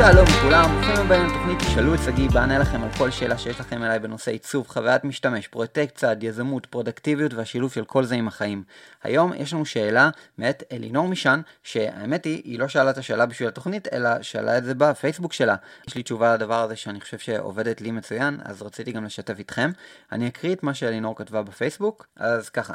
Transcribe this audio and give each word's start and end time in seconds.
שלום 0.00 0.26
לכולם, 0.28 0.70
ברוכים 0.70 1.06
הבאים 1.06 1.26
לתוכנית 1.26 1.58
תשאלו 1.58 1.94
את 1.94 1.98
שגיא, 2.04 2.30
בענה 2.30 2.58
לכם 2.58 2.82
על 2.82 2.88
כל 2.98 3.10
שאלה 3.10 3.38
שיש 3.38 3.60
לכם 3.60 3.84
אליי 3.84 3.98
בנושא 3.98 4.30
עיצוב, 4.30 4.68
חוויית 4.68 5.04
משתמש, 5.04 5.48
פרויקט 5.48 5.94
צעד, 5.94 6.22
יזמות, 6.22 6.66
פרודקטיביות 6.66 7.34
והשילוב 7.34 7.72
של 7.72 7.84
כל 7.84 8.04
זה 8.04 8.14
עם 8.14 8.28
החיים. 8.28 8.62
היום 9.02 9.32
יש 9.36 9.52
לנו 9.52 9.66
שאלה 9.66 10.10
מאת 10.38 10.62
אלינור 10.72 11.08
מישן, 11.08 11.40
שהאמת 11.62 12.24
היא, 12.24 12.42
היא 12.44 12.58
לא 12.58 12.68
שאלה 12.68 12.90
את 12.90 12.98
השאלה 12.98 13.26
בשביל 13.26 13.48
התוכנית, 13.48 13.88
אלא 13.92 14.10
שאלה 14.22 14.58
את 14.58 14.64
זה 14.64 14.74
בפייסבוק 14.74 15.32
שלה. 15.32 15.56
יש 15.88 15.94
לי 15.94 16.02
תשובה 16.02 16.34
לדבר 16.34 16.62
הזה 16.62 16.76
שאני 16.76 17.00
חושב 17.00 17.18
שעובדת 17.18 17.80
לי 17.80 17.90
מצוין, 17.90 18.40
אז 18.44 18.62
רציתי 18.62 18.92
גם 18.92 19.04
לשתף 19.04 19.38
איתכם. 19.38 19.70
אני 20.12 20.28
אקריא 20.28 20.54
את 20.54 20.62
מה 20.62 20.74
שאלינור 20.74 21.16
כתבה 21.16 21.42
בפייסבוק, 21.42 22.06
אז 22.16 22.48
ככה. 22.48 22.74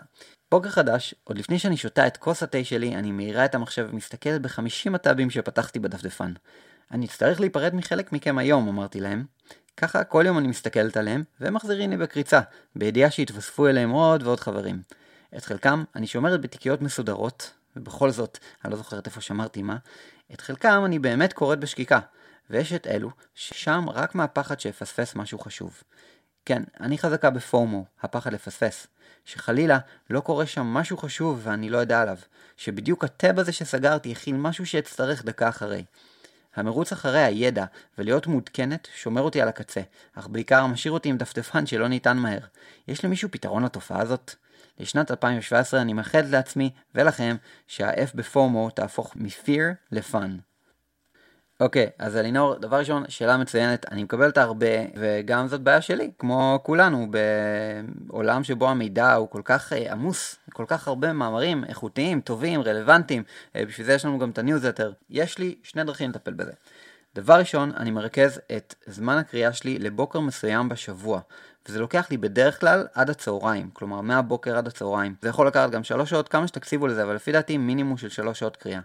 בוקר 0.51 0.69
חדש, 0.69 1.15
עוד 1.23 1.37
לפני 1.37 1.59
שאני 1.59 1.77
שותה 1.77 2.07
את 2.07 2.17
כוס 2.17 2.43
התה 2.43 2.63
שלי, 2.63 2.95
אני 2.95 3.11
מאירה 3.11 3.45
את 3.45 3.55
המחשב 3.55 3.87
ומסתכלת 3.91 4.41
בחמישים 4.41 4.95
הטאבים 4.95 5.29
שפתחתי 5.29 5.79
בדפדפן. 5.79 6.33
אני 6.91 7.05
אצטרך 7.05 7.39
להיפרד 7.39 7.75
מחלק 7.75 8.11
מכם 8.11 8.37
היום, 8.37 8.67
אמרתי 8.67 8.99
להם. 8.99 9.25
ככה 9.77 10.03
כל 10.03 10.23
יום 10.27 10.37
אני 10.37 10.47
מסתכלת 10.47 10.97
עליהם, 10.97 11.23
והם 11.39 11.53
מחזירים 11.53 11.89
לי 11.89 11.97
בקריצה, 11.97 12.41
בידיעה 12.75 13.11
שהתווספו 13.11 13.67
אליהם 13.67 13.89
עוד 13.89 14.23
ועוד 14.23 14.39
חברים. 14.39 14.81
את 15.37 15.45
חלקם 15.45 15.83
אני 15.95 16.07
שומרת 16.07 16.41
בתיקיות 16.41 16.81
מסודרות, 16.81 17.51
ובכל 17.75 18.11
זאת, 18.11 18.37
אני 18.65 18.71
לא 18.71 18.77
זוכרת 18.77 19.05
איפה 19.05 19.21
שמרתי 19.21 19.61
מה, 19.61 19.77
את 20.33 20.41
חלקם 20.41 20.83
אני 20.85 20.99
באמת 20.99 21.33
קוראת 21.33 21.59
בשקיקה, 21.59 21.99
ויש 22.49 22.73
את 22.73 22.87
אלו 22.87 23.09
ששם 23.35 23.85
רק 23.89 24.15
מהפחד 24.15 24.59
שאפספס 24.59 25.15
משהו 25.15 25.39
חשוב. 25.39 25.83
כן, 26.45 26.63
אני 26.79 26.97
חזקה 26.97 27.29
בפומו, 27.29 27.85
הפחד 28.01 28.33
לפספס. 28.33 28.87
שחלילה 29.25 29.79
לא 30.09 30.19
קורה 30.19 30.45
שם 30.45 30.65
משהו 30.65 30.97
חשוב 30.97 31.39
ואני 31.43 31.69
לא 31.69 31.77
יודע 31.77 32.01
עליו, 32.01 32.17
שבדיוק 32.57 33.03
הטאב 33.03 33.39
הזה 33.39 33.51
שסגרתי 33.51 34.11
הכיל 34.11 34.35
משהו 34.35 34.65
שאצטרך 34.65 35.25
דקה 35.25 35.49
אחרי. 35.49 35.83
המרוץ 36.55 36.91
אחרי 36.91 37.23
הידע 37.23 37.65
ולהיות 37.97 38.27
מעודכנת 38.27 38.87
שומר 38.95 39.21
אותי 39.21 39.41
על 39.41 39.47
הקצה, 39.47 39.81
אך 40.13 40.27
בעיקר 40.27 40.65
משאיר 40.65 40.91
אותי 40.91 41.09
עם 41.09 41.17
דפדפן 41.17 41.65
שלא 41.65 41.87
ניתן 41.87 42.17
מהר. 42.17 42.39
יש 42.87 43.05
למישהו 43.05 43.29
פתרון 43.31 43.63
לתופעה 43.63 44.01
הזאת? 44.01 44.35
לשנת 44.79 45.11
2017 45.11 45.81
אני 45.81 45.93
מאחד 45.93 46.25
לעצמי 46.25 46.69
ולכם 46.95 47.35
שה-F 47.67 48.15
בפומו 48.15 48.69
תהפוך 48.69 49.15
מ-fear 49.15 49.73
ל-fun. 49.91 50.54
אוקיי, 51.59 51.85
okay, 51.85 51.89
אז 51.99 52.17
אלינור, 52.17 52.55
דבר 52.55 52.77
ראשון, 52.77 53.03
שאלה 53.09 53.37
מצוינת, 53.37 53.85
אני 53.91 54.03
מקבל 54.03 54.25
אותה 54.27 54.41
הרבה, 54.41 54.67
וגם 54.95 55.47
זאת 55.47 55.61
בעיה 55.61 55.81
שלי, 55.81 56.11
כמו 56.19 56.59
כולנו, 56.63 57.07
בעולם 58.07 58.43
שבו 58.43 58.69
המידע 58.69 59.13
הוא 59.13 59.29
כל 59.29 59.41
כך 59.45 59.73
אה, 59.73 59.91
עמוס, 59.91 60.35
כל 60.53 60.65
כך 60.67 60.87
הרבה 60.87 61.13
מאמרים 61.13 61.63
איכותיים, 61.63 62.21
טובים, 62.21 62.61
רלוונטיים, 62.61 63.23
אה, 63.27 63.57
בשביל 63.67 63.87
זה 63.87 63.93
יש 63.93 64.05
לנו 64.05 64.19
גם 64.19 64.29
את 64.29 64.37
הניוזלטר. 64.37 64.91
יש 65.09 65.37
לי 65.37 65.55
שני 65.63 65.83
דרכים 65.83 66.09
לטפל 66.09 66.33
בזה. 66.33 66.51
דבר 67.15 67.33
ראשון, 67.33 67.71
אני 67.77 67.91
מרכז 67.91 68.41
את 68.57 68.75
זמן 68.87 69.17
הקריאה 69.17 69.53
שלי 69.53 69.79
לבוקר 69.79 70.19
מסוים 70.19 70.69
בשבוע, 70.69 71.19
וזה 71.67 71.79
לוקח 71.79 72.07
לי 72.11 72.17
בדרך 72.17 72.59
כלל 72.59 72.87
עד 72.93 73.09
הצהריים, 73.09 73.69
כלומר 73.73 74.01
מהבוקר 74.01 74.57
עד 74.57 74.67
הצהריים. 74.67 75.15
זה 75.21 75.29
יכול 75.29 75.47
לקחת 75.47 75.69
גם 75.69 75.83
שלוש 75.83 76.09
שעות, 76.09 76.29
כמה 76.29 76.47
שתקציבו 76.47 76.87
לזה, 76.87 77.03
אבל 77.03 77.15
לפי 77.15 77.31
דעתי 77.31 77.57
מינימום 77.57 77.97
של 77.97 78.09
שלוש 78.09 78.39
שעות 78.39 78.57
קריאה. 78.57 78.79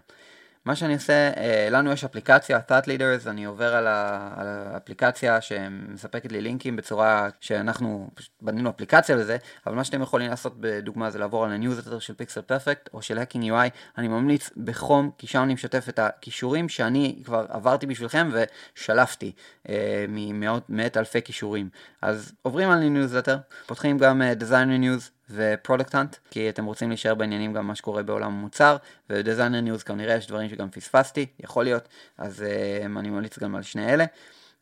מה 0.65 0.75
שאני 0.75 0.93
עושה, 0.93 1.31
אה, 1.37 1.67
לנו 1.71 1.91
יש 1.91 2.03
אפליקציה, 2.03 2.59
Thought 2.69 2.85
Leaders, 2.85 3.29
אני 3.29 3.45
עובר 3.45 3.75
על, 3.75 3.87
ה, 3.87 4.29
על 4.37 4.47
האפליקציה 4.47 5.41
שמספקת 5.41 6.31
לי 6.31 6.41
לינקים 6.41 6.75
בצורה 6.75 7.29
שאנחנו 7.39 8.09
בנינו 8.41 8.69
אפליקציה 8.69 9.15
לזה, 9.15 9.37
אבל 9.67 9.75
מה 9.75 9.83
שאתם 9.83 10.01
יכולים 10.01 10.29
לעשות 10.29 10.53
בדוגמה 10.59 11.11
זה 11.11 11.19
לעבור 11.19 11.45
על 11.45 11.51
הניוזלטר 11.51 11.99
של 11.99 12.13
Pixel 12.13 12.41
Perfect 12.41 12.89
או 12.93 13.01
של 13.01 13.19
Hacking 13.19 13.43
UI, 13.43 13.69
אני 13.97 14.07
ממליץ 14.07 14.49
בחום, 14.63 15.11
כי 15.17 15.27
שם 15.27 15.43
אני 15.43 15.53
משתף 15.53 15.89
את 15.89 15.99
הקישורים 15.99 16.69
שאני 16.69 17.21
כבר 17.25 17.45
עברתי 17.49 17.85
בשבילכם 17.85 18.29
ושלפתי 18.31 19.31
אה, 19.69 20.05
ממאות 20.09 20.97
אלפי 20.97 21.21
קישורים. 21.21 21.69
אז 22.01 22.33
עוברים 22.41 22.69
על 22.69 22.83
הניוזלטר, 22.83 23.37
פותחים 23.65 23.97
גם 23.97 24.21
אה, 24.21 24.33
Designer 24.39 24.81
News, 24.81 25.20
ו 25.33 25.41
Product 25.41 25.95
Hunt, 25.95 26.15
כי 26.31 26.49
אתם 26.49 26.65
רוצים 26.65 26.89
להישאר 26.89 27.15
בעניינים 27.15 27.53
גם 27.53 27.67
מה 27.67 27.75
שקורה 27.75 28.03
בעולם 28.03 28.31
המוצר, 28.31 28.77
וב 29.09 29.19
Designer 29.19 29.61
News 29.61 29.83
כנראה 29.83 30.15
יש 30.15 30.27
דברים 30.27 30.49
שגם 30.49 30.69
פספסתי, 30.69 31.25
יכול 31.39 31.63
להיות, 31.63 31.87
אז 32.17 32.45
אה, 32.47 32.99
אני 32.99 33.09
ממליץ 33.09 33.39
גם 33.39 33.55
על 33.55 33.61
שני 33.61 33.93
אלה. 33.93 34.05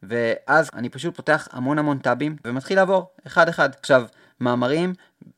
ואז 0.03 0.69
אני 0.74 0.90
פשוט 0.90 1.16
פותח 1.16 1.47
המון 1.52 1.79
המון 1.79 1.97
טאבים 1.97 2.35
ומתחיל 2.46 2.78
לעבור 2.78 3.12
אחד 3.28 3.50
אחד. 3.50 3.69
עכשיו, 3.79 4.03
מאמרים, 4.40 4.94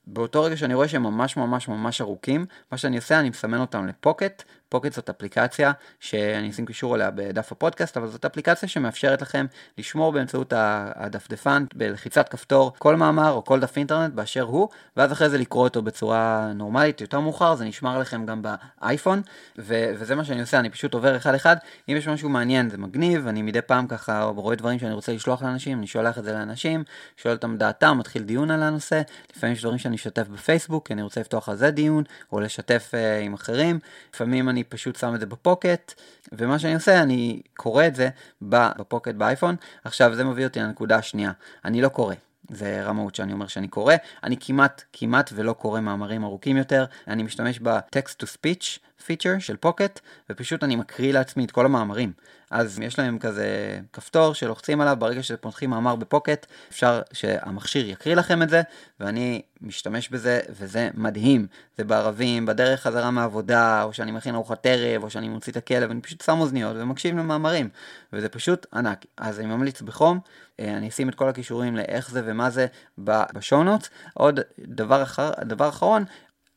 באותו 0.08 0.44
רגע 0.44 0.58
שאני 0.58 0.74
רואה 0.74 0.88
שהם 0.88 1.04
ממש 1.04 1.38
ממש 1.38 1.68
ממש 1.68 2.02
ארוכים, 2.02 2.46
מה 2.72 2.78
שאני 2.78 2.98
עושה, 2.98 3.20
אני 3.20 3.30
מסמן 3.30 3.58
אותם 3.58 3.88
לפוקט. 3.88 4.44
פוקט 4.72 4.94
זאת 4.94 5.10
אפליקציה 5.10 5.72
שאני 6.00 6.50
אשים 6.50 6.66
קישור 6.66 6.96
אליה 6.96 7.12
בדף 7.12 7.52
הפודקאסט, 7.52 7.98
אבל 7.98 8.08
זאת 8.08 8.26
אפליקציה 8.26 8.70
שמאפשרת 8.70 9.22
לכם 9.22 9.46
לשמור 9.78 10.12
באמצעות 10.12 10.54
הדפדפן 10.96 11.66
בלחיצת 11.76 12.30
כפתור 12.30 12.74
כל 12.78 12.96
מאמר 12.96 13.32
או 13.32 13.46
כל 13.46 13.60
דף 13.60 13.78
אינטרנט 13.78 14.14
באשר 14.14 14.42
הוא, 14.42 14.70
ואז 14.98 15.12
אחרי 15.12 15.30
זה 15.30 15.38
לקרוא 15.38 15.64
אותו 15.64 15.82
בצורה 15.82 16.52
נורמלית 16.56 17.02
יותר 17.02 17.20
מאוחר, 17.20 17.56
זה 17.56 17.66
נשמר 17.66 18.00
לכם 18.00 18.26
גם 18.26 18.42
באייפון, 18.42 19.22
ו- 19.58 19.92
וזה 19.96 20.16
מה 20.16 20.24
שאני 20.24 20.42
עושה, 20.42 20.60
אני 20.60 20.70
פשוט 20.70 20.94
עובר 20.94 21.18
אחד 21.18 21.36
אחד, 21.36 21.56
אם 21.90 21.96
יש 21.98 22.08
משהו 22.08 22.30
מעניין 22.30 22.70
זה 22.70 22.78
מגניב, 22.78 23.28
אני 23.28 23.42
מדי 23.42 23.62
פעם 23.62 23.88
ככה 23.88 24.24
רואה 24.24 24.56
דברים 24.56 24.80
שאני 24.80 24.94
רוצה 24.94 25.14
לשלוח 25.14 25.44
לאנשים, 25.44 25.78
אני 25.78 25.88
שולח 25.88 26.18
את 26.18 26.24
זה 26.24 26.34
לאנשים, 26.34 26.84
שואל 27.18 27.34
אותם 27.34 27.58
דעתם, 27.58 27.98
מתחיל 28.00 28.24
דיון 28.24 28.52
על 28.52 28.64
הנושא, 28.64 29.02
לפעמים 29.36 29.56
יש 29.56 29.62
דברים 29.62 29.78
שאני 29.78 29.96
אשתף 29.96 30.28
בפייסבוק, 30.28 30.88
כי 30.88 30.94
אני 30.94 31.02
רוצה 31.02 31.22
לפתוח 31.22 31.50
על 31.50 31.56
זה 31.56 31.72
דיון, 31.72 32.04
או 32.32 32.40
לשתף 32.40 32.92
uh, 32.92 33.26
עם 33.26 33.34
אחרים, 33.34 33.80
לפעמים 34.14 34.50
אני 34.50 34.61
פשוט 34.64 34.96
שם 34.96 35.16
את 35.16 35.20
זה 35.20 35.26
בפוקט, 35.26 35.94
ומה 36.32 36.60
שאני 36.60 36.76
עושה, 36.76 37.02
אני 37.02 37.42
קורא 37.56 37.88
את 37.88 37.96
זה 37.96 38.10
בפוקט 38.42 39.16
באייפון. 39.16 39.56
עכשיו 39.84 40.16
זה 40.16 40.24
מביא 40.24 40.46
אותי 40.46 40.60
לנקודה 40.60 40.96
השנייה, 40.96 41.32
אני 41.66 41.82
לא 41.82 41.90
קורא. 41.90 42.16
זה 42.50 42.84
רמאות 42.84 43.16
שאני 43.16 43.34
אומר 43.34 43.48
שאני 43.48 43.68
קורא, 43.68 43.96
אני 44.24 44.38
כמעט, 44.40 44.84
כמעט 44.94 45.30
ולא 45.34 45.54
קורא 45.54 45.80
מאמרים 45.80 46.24
ארוכים 46.24 46.58
יותר, 46.58 46.86
אני 47.08 47.24
משתמש 47.24 47.60
ב-text 47.60 48.24
to 48.24 48.26
speech 48.26 48.80
פיצ'ר 49.02 49.40
של 49.40 49.56
פוקט, 49.58 50.00
ופשוט 50.30 50.64
אני 50.64 50.76
מקריא 50.76 51.14
לעצמי 51.14 51.46
את 51.46 51.52
כל 51.52 51.66
המאמרים. 51.66 52.14
אז 52.52 52.80
יש 52.80 53.00
להם 53.00 53.20
כזה 53.20 53.80
כפתור 53.94 54.34
שלוחצים 54.34 54.82
עליו, 54.82 54.96
ברגע 55.00 55.24
שפותחים 55.24 55.70
מאמר 55.70 55.96
בפוקט, 55.96 56.46
אפשר 56.70 57.02
שהמכשיר 57.14 57.90
יקריא 57.90 58.16
לכם 58.16 58.42
את 58.42 58.50
זה, 58.50 58.62
ואני 59.00 59.42
משתמש 59.62 60.10
בזה, 60.10 60.40
וזה 60.50 60.90
מדהים. 60.94 61.48
זה 61.78 61.84
בערבים, 61.84 62.46
בדרך 62.46 62.82
חזרה 62.82 63.12
מהעבודה, 63.12 63.84
או 63.84 63.94
שאני 63.94 64.12
מכין 64.12 64.36
ארוחת 64.36 64.66
ערב, 64.66 65.04
או 65.04 65.10
שאני 65.10 65.30
מוציא 65.30 65.52
את 65.52 65.58
הכלב, 65.58 65.92
אני 65.92 66.02
פשוט 66.02 66.22
שם 66.22 66.40
אוזניות 66.40 66.76
ומקשיב 66.80 67.18
למאמרים, 67.18 67.70
וזה 68.14 68.30
פשוט 68.30 68.66
ענק. 68.74 69.06
אז 69.18 69.40
אני 69.40 69.48
ממליץ 69.48 69.82
בחום, 69.82 70.20
אה, 70.60 70.78
אני 70.78 70.90
אשים 70.90 71.10
את 71.10 71.16
כל 71.16 71.30
הכישורים 71.30 71.76
לאיך 71.76 72.12
זה 72.12 72.22
ומה 72.26 72.50
זה 72.50 72.66
בשואו 72.98 73.64
נוטס. 73.64 73.90
עוד 74.14 74.40
דבר, 74.60 75.04
אחר, 75.04 75.32
דבר 75.46 75.70
אחרון, 75.70 76.06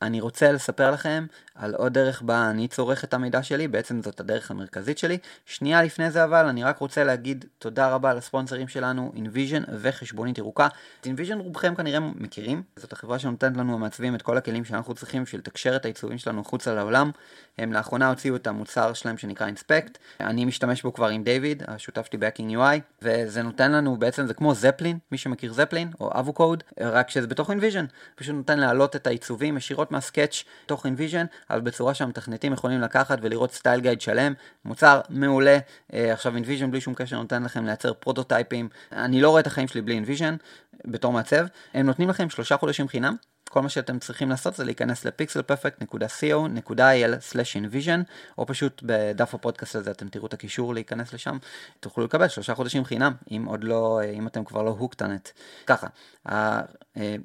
אני 0.03 0.21
רוצה 0.21 0.53
לספר 0.53 0.91
לכם 0.91 1.27
על 1.55 1.75
עוד 1.75 1.93
דרך 1.93 2.23
בה 2.23 2.51
אני 2.51 2.69
צורך 2.69 3.05
את 3.05 3.15
המידע 3.15 3.43
שלי, 3.43 3.69
בעצם 3.69 4.03
זאת 4.03 4.21
הדרך 4.21 4.51
המרכזית 4.51 4.99
שלי. 4.99 5.19
שנייה 5.47 5.83
לפני 5.83 6.11
זה 6.11 6.25
אבל, 6.25 6.47
אני 6.47 6.65
רק 6.65 6.79
רוצה 6.79 7.05
להגיד 7.05 7.45
תודה 7.59 7.89
רבה 7.89 8.15
לספונסרים 8.15 8.69
שלנו, 8.69 9.13
InVision 9.17 9.71
וחשבונית 9.73 10.39
ירוקה. 10.39 10.69
את 11.01 11.07
InVision 11.07 11.37
רובכם 11.39 11.75
כנראה 11.75 12.01
מכירים, 12.01 12.63
זאת 12.77 12.93
החברה 12.93 13.19
שנותנת 13.19 13.57
לנו 13.57 13.75
המעצבים 13.75 14.15
את 14.15 14.23
כל 14.23 14.37
הכלים 14.37 14.65
שאנחנו 14.65 14.95
צריכים 14.95 15.23
בשביל 15.23 15.41
לתקשר 15.41 15.77
את 15.77 15.85
העיצובים 15.85 16.19
שלנו 16.19 16.41
החוצה 16.41 16.75
לעולם. 16.75 17.11
הם 17.59 17.73
לאחרונה 17.73 18.09
הוציאו 18.09 18.37
את 18.37 18.47
המוצר 18.47 18.93
שלהם 18.93 19.19
שנקרא 19.19 19.47
אינספקט, 19.47 19.99
אני 20.21 20.45
משתמש 20.45 20.83
בו 20.83 20.93
כבר 20.93 21.09
עם 21.09 21.23
דיוויד, 21.23 21.63
השותף 21.69 22.07
שלי 22.07 22.19
ב-Hacking 22.19 22.57
UI, 22.57 22.81
וזה 23.03 23.43
נותן 23.43 23.73
לנו 23.73 23.97
בעצם, 23.97 24.27
זה 24.27 24.35
כמו 24.35 24.55
זפלין, 24.55 24.99
מי 25.13 25.19
שמכיר 25.19 25.53
זפלין, 25.53 25.91
או 26.01 26.11
אבו 26.19 26.33
קוד, 26.33 26.63
רק 26.81 27.11
שזה 27.11 27.27
בתוך 27.27 27.51
InVision, 27.51 27.85
פשוט 28.15 28.35
נותן 28.35 28.59
להעלות 28.59 28.97
את 28.97 29.07
העיצובים 29.07 29.57
ישירות 29.57 29.84
מה 29.91 30.04
Sketch 30.04 30.45
לתוך 30.67 30.87
InVision, 30.87 31.27
אבל 31.51 31.61
בצורה 31.61 31.95
שהמתכנתים 31.95 32.53
יכולים 32.53 32.81
לקחת 32.81 33.19
ולראות 33.23 33.53
style 33.53 33.81
guide 33.81 34.01
שלם, 34.01 34.33
מוצר 34.65 35.01
מעולה, 35.09 35.59
אה, 35.95 36.13
עכשיו 36.13 36.37
InVision 36.37 36.67
בלי 36.71 36.81
שום 36.81 36.95
קשר 36.95 37.17
נותן 37.17 37.43
לכם 37.43 37.67
לייצר 37.67 37.93
פרוטוטייפים, 37.93 38.69
אני 38.93 39.21
לא 39.21 39.31
רואה 39.31 39.41
את 39.41 39.47
החיים 39.47 39.69
שלי 39.69 39.81
בלי 39.81 40.01
InVision, 40.01 40.35
בתור 40.85 41.13
מעצב, 41.13 41.47
הם 41.75 41.87
נותנים 41.87 42.09
לכם 42.09 42.31
שלושה 42.31 42.57
חודשים 42.57 42.89
חינם, 42.89 43.17
כל 43.55 43.63
מה 43.63 43.69
שאתם 43.69 43.99
צריכים 43.99 44.31
לעשות 44.31 44.55
זה 44.55 44.65
להיכנס 44.65 45.05
ל-pixelperfect.co.il/invision 45.05 48.01
או 48.39 48.47
פשוט 48.47 48.83
בדף 48.87 49.35
הפודקאסט 49.35 49.77
הזה 49.77 49.91
אתם 49.91 50.09
תראו 50.09 50.27
את 50.27 50.33
הקישור 50.33 50.75
להיכנס 50.75 51.13
לשם, 51.13 51.39
תוכלו 51.81 52.05
לקבל 52.05 52.29
שלושה 52.29 52.55
חודשים 52.55 52.85
חינם, 52.85 53.13
אם 53.31 53.45
עוד 53.47 53.65
לא, 53.65 54.01
אם 54.15 54.27
אתם 54.27 54.45
כבר 54.45 54.63
לא 54.63 54.71
הוקטנט. 54.71 55.29
ככה, 55.67 55.87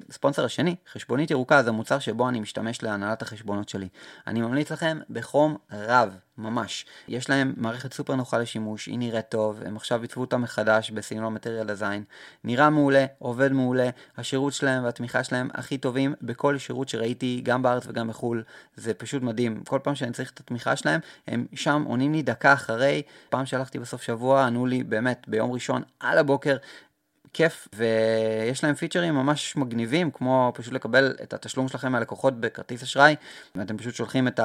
הספונסר 0.08 0.44
השני, 0.44 0.76
חשבונית 0.92 1.30
ירוקה, 1.30 1.62
זה 1.62 1.72
מוצר 1.72 1.98
שבו 1.98 2.28
אני 2.28 2.40
משתמש 2.40 2.82
להנהלת 2.82 3.22
החשבונות 3.22 3.68
שלי. 3.68 3.88
אני 4.26 4.40
ממליץ 4.40 4.72
לכם 4.72 4.98
בחום 5.10 5.56
רב, 5.72 6.16
ממש. 6.40 6.86
יש 7.08 7.30
להם 7.30 7.54
מערכת 7.56 7.92
סופר 7.92 8.14
נוחה 8.14 8.38
לשימוש, 8.38 8.86
היא 8.86 8.98
נראית 8.98 9.28
טוב, 9.28 9.62
הם 9.66 9.76
עכשיו 9.76 10.02
עיצבו 10.02 10.20
אותה 10.20 10.36
מחדש 10.36 10.90
בסגנון 10.90 11.34
מטריאל 11.34 11.66
דזיין. 11.66 12.04
נראה 12.44 12.70
מעולה, 12.70 13.06
עובד 13.18 13.52
מעולה, 13.52 13.90
השירות 14.16 14.52
שלהם 14.52 14.84
והתמיכה 14.84 15.24
שלהם 15.24 15.48
הכי 15.54 15.78
טובים 15.78 16.14
בכל 16.22 16.58
שירות 16.58 16.88
שראיתי, 16.88 17.40
גם 17.44 17.62
בארץ 17.62 17.86
וגם 17.86 18.08
בחו"ל. 18.08 18.42
זה 18.76 18.94
פשוט 18.94 19.22
מדהים. 19.22 19.62
כל 19.64 19.78
פעם 19.82 19.94
שאני 19.94 20.12
צריך 20.12 20.30
את 20.30 20.40
התמיכה 20.40 20.76
שלהם, 20.76 21.00
הם 21.26 21.46
שם 21.54 21.84
עונים 21.86 22.12
לי 22.12 22.22
דקה 22.22 22.52
אחרי. 22.52 23.02
פעם 23.30 23.46
שהלכתי 23.46 23.78
בסוף 23.78 24.02
שבוע, 24.02 24.44
ענו 24.44 24.66
לי 24.66 24.84
באמת 24.84 25.24
ביום 25.28 25.52
ראשון 25.52 25.82
על 26.00 26.18
הבוקר, 26.18 26.56
כיף, 27.32 27.68
ויש 27.72 28.64
להם 28.64 28.74
פיצ'רים 28.74 29.14
ממש 29.14 29.56
מגניבים, 29.56 30.10
כמו 30.10 30.52
פשוט 30.54 30.72
לקבל 30.72 31.14
את 31.22 31.34
התשלום 31.34 31.68
שלכם 31.68 31.92
מהלקוחות 31.92 32.40
בכרטיס 32.40 32.82
אשראי, 32.82 33.16
ואתם 33.54 33.78
פשוט 33.78 33.94
שולחים 33.94 34.28
את 34.28 34.40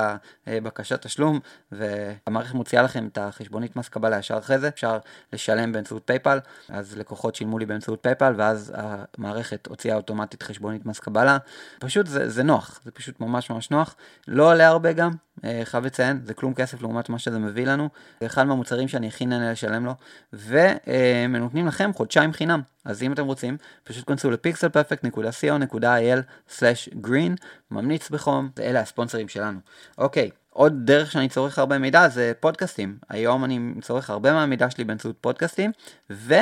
הבקשת 0.47 1.01
תשלום, 1.01 1.39
והמערכת 1.71 2.53
מוציאה 2.53 2.81
לכם 2.81 3.07
את 3.07 3.17
החשבונית 3.17 3.75
מס 3.75 3.89
קבלה 3.89 4.19
ישר 4.19 4.37
אחרי 4.37 4.59
זה, 4.59 4.67
אפשר 4.67 4.97
לשלם 5.33 5.71
באמצעות 5.71 6.03
PayPal, 6.06 6.39
אז 6.69 6.97
לקוחות 6.97 7.35
שילמו 7.35 7.59
לי 7.59 7.65
באמצעות 7.65 7.99
PayPal, 8.01 8.33
ואז 8.37 8.73
המערכת 8.75 9.67
הוציאה 9.67 9.95
אוטומטית 9.95 10.43
חשבונית 10.43 10.85
מס 10.85 10.99
קבלה, 10.99 11.37
פשוט 11.79 12.07
זה, 12.07 12.29
זה 12.29 12.43
נוח, 12.43 12.81
זה 12.85 12.91
פשוט 12.91 13.19
ממש 13.19 13.49
ממש 13.49 13.71
נוח, 13.71 13.95
לא 14.27 14.51
עולה 14.51 14.67
הרבה 14.67 14.93
גם, 14.93 15.11
אה, 15.11 15.25
חייב 15.63 15.85
לציין, 15.85 16.19
זה 16.23 16.33
כלום 16.33 16.53
כסף 16.53 16.81
לעומת 16.81 17.09
מה 17.09 17.19
שזה 17.19 17.39
מביא 17.39 17.65
לנו, 17.65 17.89
זה 18.19 18.25
אחד 18.25 18.43
מהמוצרים 18.43 18.87
שאני 18.87 19.07
הכי 19.07 19.25
נהנה 19.25 19.51
לשלם 19.51 19.85
לו, 19.85 19.93
והם 20.33 21.35
נותנים 21.35 21.67
לכם 21.67 21.91
חודשיים 21.93 22.33
חינם. 22.33 22.61
אז 22.85 23.03
אם 23.03 23.13
אתם 23.13 23.25
רוצים, 23.25 23.57
פשוט 23.83 24.07
כנסו 24.07 24.31
ל 24.31 24.43
pixelperfect.co.il/green, 24.43 27.36
ממליץ 27.71 28.09
בחום, 28.09 28.49
ואלה 28.57 28.79
הספונסרים 28.79 29.27
שלנו. 29.27 29.59
אוקיי, 29.97 30.29
עוד 30.49 30.85
דרך 30.85 31.11
שאני 31.11 31.29
צורך 31.29 31.59
הרבה 31.59 31.77
מידע 31.77 32.09
זה 32.09 32.33
פודקאסטים. 32.39 32.97
היום 33.09 33.45
אני 33.45 33.59
צורך 33.81 34.09
הרבה 34.09 34.33
מהמידע 34.33 34.69
שלי 34.69 34.83
באמצעות 34.83 35.15
פודקאסטים, 35.21 35.71
ו... 36.09 36.33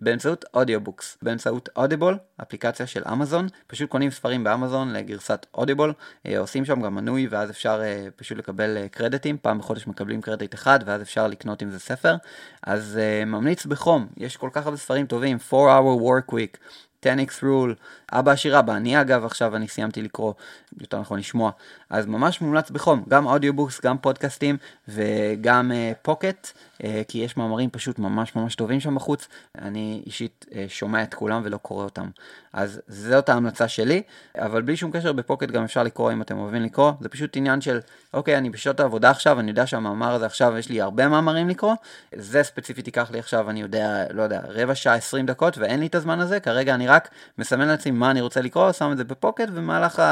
באמצעות 0.00 0.44
audiobooks, 0.54 1.18
באמצעות 1.22 1.68
Audible, 1.76 2.18
אפליקציה 2.42 2.86
של 2.86 3.02
אמזון, 3.12 3.48
פשוט 3.66 3.90
קונים 3.90 4.10
ספרים 4.10 4.44
באמזון 4.44 4.92
לגרסת 4.92 5.46
Audible, 5.54 5.92
אה, 6.26 6.38
עושים 6.38 6.64
שם 6.64 6.82
גם 6.82 6.94
מנוי 6.94 7.26
ואז 7.26 7.50
אפשר 7.50 7.80
אה, 7.82 8.06
פשוט 8.16 8.38
לקבל 8.38 8.76
אה, 8.76 8.88
קרדיטים, 8.88 9.38
פעם 9.42 9.58
בחודש 9.58 9.86
מקבלים 9.86 10.22
קרדיט 10.22 10.54
אחד 10.54 10.78
ואז 10.84 11.02
אפשר 11.02 11.26
לקנות 11.26 11.62
עם 11.62 11.70
זה 11.70 11.78
ספר, 11.78 12.16
אז 12.62 12.98
ממליץ 13.26 13.66
בחום, 13.66 14.06
יש 14.16 14.36
כל 14.36 14.50
כך 14.52 14.66
הרבה 14.66 14.76
ספרים 14.76 15.06
טובים, 15.06 15.38
4-hour 15.50 16.00
work 16.00 16.32
week, 16.32 16.58
10x 17.04 17.42
rule, 17.42 17.74
אבא 18.12 18.32
עשיר 18.32 18.58
אבא 18.58 18.76
עני, 18.76 19.00
אגב 19.00 19.24
עכשיו 19.24 19.56
אני 19.56 19.68
סיימתי 19.68 20.02
לקרוא, 20.02 20.32
יותר 20.80 21.00
נכון 21.00 21.18
לשמוע, 21.18 21.50
אז 21.90 22.06
ממש 22.06 22.40
מומלץ 22.40 22.70
בחום, 22.70 23.04
גם 23.08 23.26
audiobooks, 23.26 23.80
גם 23.80 23.98
פודקאסטים 23.98 24.56
וגם 24.88 25.72
Pocket, 26.02 26.52
אה, 26.75 26.75
כי 27.08 27.18
יש 27.18 27.36
מאמרים 27.36 27.70
פשוט 27.70 27.98
ממש 27.98 28.36
ממש 28.36 28.54
טובים 28.54 28.80
שם 28.80 28.94
בחוץ, 28.94 29.28
אני 29.58 30.02
אישית 30.06 30.46
אה, 30.48 30.54
שומע 30.68 31.02
את 31.02 31.14
כולם 31.14 31.42
ולא 31.44 31.56
קורא 31.56 31.84
אותם. 31.84 32.08
אז 32.52 32.80
זאת 32.88 33.28
ההמלצה 33.28 33.68
שלי, 33.68 34.02
אבל 34.38 34.62
בלי 34.62 34.76
שום 34.76 34.90
קשר 34.90 35.12
ב 35.12 35.17
Pocket 35.17 35.48
גם 35.48 35.64
אפשר 35.64 35.82
לקרוא 35.82 36.12
אם 36.12 36.22
אתם 36.22 36.38
אוהבים 36.38 36.62
לקרוא, 36.62 36.92
זה 37.00 37.08
פשוט 37.08 37.36
עניין 37.36 37.60
של, 37.60 37.78
אוקיי, 38.14 38.38
אני 38.38 38.50
בשעות 38.50 38.80
העבודה 38.80 39.10
עכשיו, 39.10 39.40
אני 39.40 39.50
יודע 39.50 39.66
שהמאמר 39.66 40.14
הזה 40.14 40.26
עכשיו, 40.26 40.56
יש 40.58 40.68
לי 40.68 40.80
הרבה 40.80 41.08
מאמרים 41.08 41.48
לקרוא, 41.48 41.74
זה 42.14 42.42
ספציפית 42.42 42.86
ייקח 42.86 43.10
לי 43.10 43.18
עכשיו, 43.18 43.50
אני 43.50 43.60
יודע, 43.60 44.04
לא 44.10 44.22
יודע, 44.22 44.40
רבע 44.48 44.74
שעה, 44.74 44.94
20 44.94 45.26
דקות, 45.26 45.58
ואין 45.58 45.80
לי 45.80 45.86
את 45.86 45.94
הזמן 45.94 46.20
הזה, 46.20 46.40
כרגע 46.40 46.74
אני 46.74 46.88
רק 46.88 47.10
מסמן 47.38 47.68
לעצמי 47.68 47.92
מה 47.92 48.10
אני 48.10 48.20
רוצה 48.20 48.40
לקרוא, 48.40 48.72
שם 48.72 48.92
את 48.92 48.96
זה 48.96 49.04
בפוקט, 49.04 49.48
ובמהלך 49.48 50.02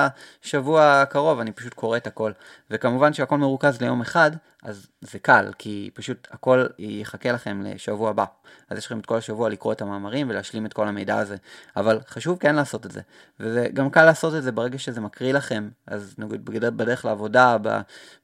השבוע 0.45 1.01
הקרוב 1.01 1.41
אני 1.41 1.53
פשוט 1.53 1.75
קורא 1.75 1.97
את 1.97 2.07
הכל. 2.07 2.33
וכמובן 2.71 3.13
שהכל 3.13 3.39
מרוכז 3.39 3.81
ליום 3.81 4.01
אחד, 4.01 4.31
אז 4.65 4.87
זה 5.01 5.19
קל, 5.19 5.53
כי 5.59 5.91
פשוט 5.95 6.29
הכל 6.31 6.67
יחכה 6.79 7.33
לכם 7.33 7.63
לשבוע 7.65 8.11
הבא. 8.11 8.25
אז 8.71 8.79
יש 8.79 8.87
לכם 8.87 8.99
את 8.99 9.07
כל 9.07 9.17
השבוע 9.17 9.49
לקרוא 9.49 9.73
את 9.73 9.83
המאמרים 9.83 10.31
ולהשלים 10.31 10.67
את 10.67 10.73
כל 10.73 10.89
המידע 10.89 11.19
הזה. 11.19 11.37
אבל 11.77 12.01
חשוב 12.09 12.39
כן 12.39 12.55
לעשות 12.55 12.87
את 12.87 12.91
זה. 12.91 13.01
וזה 13.41 13.69
גם 13.75 13.91
קל 13.91 14.05
לעשות 14.05 14.35
את 14.35 14.43
זה 14.43 14.53
ברגע 14.53 14.79
שזה 14.79 15.01
מקריא 15.01 15.33
לכם, 15.33 15.69
אז 15.87 16.15
נגיד 16.19 16.45
בדרך 16.45 17.05
לעבודה, 17.05 17.57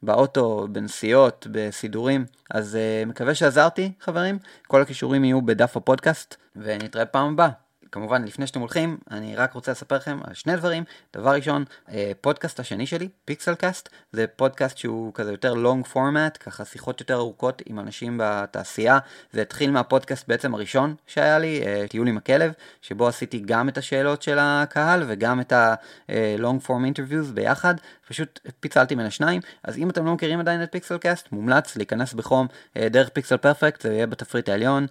באוטו, 0.03 0.69
בנסיעות, 0.73 1.47
בסידורים. 1.51 2.25
אז 2.51 2.79
אה, 2.79 3.09
מקווה 3.09 3.35
שעזרתי, 3.35 3.93
חברים. 4.01 4.39
כל 4.67 4.83
הקישורים 4.83 5.25
יהיו 5.25 5.43
בדף 5.43 5.77
הפודקאסט, 5.77 6.37
ונתראה 6.57 7.07
פעם 7.07 7.33
הבאה. 7.33 7.70
כמובן, 7.93 8.25
לפני 8.25 8.47
שאתם 8.47 8.61
הולכים, 8.61 8.99
אני 9.11 9.37
רק 9.37 9.53
רוצה 9.53 9.73
לספר 9.73 9.97
לכם 9.97 10.19
על 10.25 10.35
שני 10.35 10.57
דברים. 10.57 10.85
דבר 11.17 11.31
ראשון, 11.31 11.65
אה, 11.93 12.13
פודקאסט 12.21 12.61
השני 12.61 12.87
שלי, 12.87 13.09
Pixel 13.25 13.55
Cast, 13.55 13.89
זה 14.13 14.27
פודקאסט 14.27 14.79
שהוא 14.79 15.15
כזה 15.15 15.31
יותר 15.31 15.55
long 15.55 15.87
format, 15.87 16.39
ככה 16.41 16.65
שיחות 16.65 17.01
יותר 17.01 17.15
ארוכות 17.15 17.63
עם 17.67 17.81
אנשים 17.81 18.21
בתעשייה. 18.23 18.99
זה 19.33 19.43
התחיל 19.43 19.71
מהפודקאסט 19.71 20.29
בעצם 20.29 20.55
הראשון 20.55 20.95
שהיה 21.07 21.39
לי, 21.39 21.63
אה, 21.67 21.85
טיול 21.89 22.09
עם 22.09 22.17
הכלב, 22.17 22.53
שבו 22.83 23.09
עשיתי 23.09 23.43
גם 23.47 23.69
את 23.69 23.79
השאלות 23.79 24.23
של 24.23 24.39
הקהל 24.41 25.05
וגם 25.07 25.41
את 25.41 25.53
ה-long 25.53 26.67
form 26.67 26.71
interviews 26.71 27.33
ביחד, 27.35 27.75
פשוט 28.09 28.41
פיצלתי 28.61 28.97
בין 28.97 29.07
השניים. 29.07 29.41
אז 29.65 29.79
אם 29.79 29.91
אתם 29.91 30.05
לא 30.07 30.15
מכירים 30.15 30.41
עדיין 30.41 30.63
את 30.63 30.73
Pixel 30.73 30.99
Cast, 30.99 31.33
מומלץ 31.33 31.77
להיכנס 31.77 32.15
בחום 32.15 32.47
אה, 32.77 32.89
דרך 32.89 33.09
Pixel 33.09 33.37
Perfect, 33.37 33.81
זה 33.83 33.93
יהיה 33.93 34.07
בתפריט 34.07 34.49
העליון, 34.49 34.87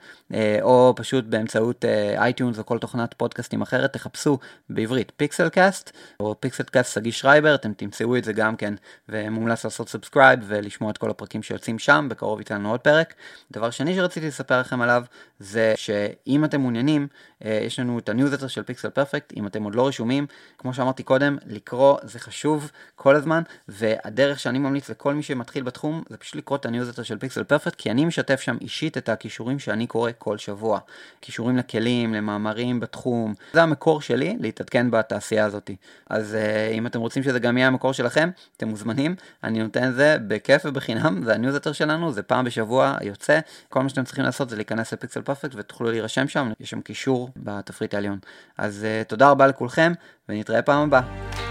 או 0.61 0.93
פשוט 0.97 1.25
באמצעות 1.25 1.85
iTunes 2.17 2.59
או 2.59 2.65
כל 2.65 2.77
תוכנת 2.89 3.13
פודקאסטים 3.13 3.61
אחרת, 3.61 3.93
תחפשו 3.93 4.37
בעברית 4.69 5.11
פיקסל 5.17 5.49
קאסט, 5.49 5.91
או 6.19 6.35
פיקסל 6.39 6.63
קאסט 6.63 6.93
סגי 6.93 7.11
שרייבר, 7.11 7.55
אתם 7.55 7.73
תמצאו 7.73 8.17
את 8.17 8.23
זה 8.23 8.33
גם 8.33 8.55
כן, 8.55 8.73
ומומלץ 9.09 9.63
לעשות 9.63 9.89
subscribe 9.89 10.39
ולשמוע 10.47 10.91
את 10.91 10.97
כל 10.97 11.09
הפרקים 11.09 11.43
שיוצאים 11.43 11.79
שם, 11.79 12.07
בקרוב 12.09 12.41
יצא 12.41 12.53
לנו 12.53 12.71
עוד 12.71 12.79
פרק. 12.79 13.13
דבר 13.51 13.69
שני 13.69 13.95
שרציתי 13.95 14.27
לספר 14.27 14.59
לכם 14.59 14.81
עליו, 14.81 15.03
זה 15.39 15.73
שאם 15.75 16.45
אתם 16.45 16.61
מעוניינים, 16.61 17.07
אה, 17.45 17.59
יש 17.63 17.79
לנו 17.79 17.99
את 17.99 18.09
הניוזלטר 18.09 18.47
של 18.47 18.63
Pixel 18.63 18.89
Perfect, 18.89 19.33
אם 19.37 19.47
אתם 19.47 19.63
עוד 19.63 19.75
לא 19.75 19.87
רשומים, 19.87 20.27
כמו 20.57 20.73
שאמרתי 20.73 21.03
קודם, 21.03 21.37
לקרוא 21.45 21.97
זה 22.03 22.19
חשוב 22.19 22.71
כל 22.95 23.15
הזמן, 23.15 23.41
והדרך 23.67 24.39
שאני 24.39 24.59
ממליץ 24.59 24.89
לכל 24.89 25.13
מי 25.13 25.23
שמתחיל 25.23 25.63
בתחום, 25.63 26.03
זה 26.09 26.17
פשוט 26.17 26.35
לקרוא 26.35 26.57
את 26.57 26.65
הניוזלטר 26.65 27.03
של 27.03 27.17
Pixel 27.17 27.43
Perfect, 27.43 27.75
כי 27.75 27.91
אני 27.91 28.05
משתף 28.05 28.41
שם 28.41 28.57
אישית 28.61 28.97
את 28.97 29.09
הקישורים 29.09 29.59
שאני 29.59 29.87
קורא 29.87 30.11
כל 30.17 30.37
שבוע. 30.37 30.79
קישורים 31.21 31.57
לכלים, 31.57 32.13
למאמרים 32.13 32.78
בתחום, 32.79 33.33
זה 33.53 33.63
המקור 33.63 34.01
שלי 34.01 34.37
להתעדכן 34.39 34.91
בתעשייה 34.91 35.45
הזאת. 35.45 35.71
אז 36.09 36.37
אה, 36.39 36.73
אם 36.73 36.87
אתם 36.87 36.99
רוצים 36.99 37.23
שזה 37.23 37.39
גם 37.39 37.57
יהיה 37.57 37.67
המקור 37.67 37.93
שלכם, 37.93 38.29
אתם 38.57 38.67
מוזמנים, 38.67 39.15
אני 39.43 39.63
נותן 39.63 39.89
את 39.89 39.95
זה 39.95 40.17
בכיף 40.27 40.61
ובחינם, 40.65 41.23
זה 41.25 41.33
הניוזטר 41.33 41.71
שלנו, 41.71 42.11
זה 42.11 42.23
פעם 42.23 42.45
בשבוע 42.45 42.97
יוצא, 43.01 43.39
כל 43.69 43.81
מה 43.81 43.89
שאתם 43.89 44.03
צריכים 44.03 44.25
לעשות 44.25 44.49
זה 44.49 44.55
להיכנס 44.55 44.93
לפיקסל 44.93 45.21
פרפקט 45.21 45.55
ותוכלו 45.55 45.91
להירשם 45.91 46.27
שם, 46.27 46.51
יש 46.59 46.69
שם 46.69 46.81
קישור 46.81 47.29
בתפריט 47.37 47.93
העליון. 47.93 48.19
אז 48.57 48.85
uh, 48.85 49.07
תודה 49.07 49.29
רבה 49.29 49.47
לכולכם, 49.47 49.93
ונתראה 50.29 50.61
פעם 50.61 50.87
הבאה. 50.87 51.48